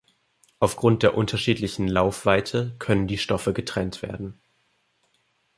[0.57, 4.41] Aufgrund der unterschiedlichen Laufweite können die Stoffe getrennt werden.